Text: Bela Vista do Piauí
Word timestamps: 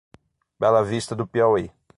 Bela 0.59 0.81
Vista 0.83 1.15
do 1.15 1.27
Piauí 1.27 1.71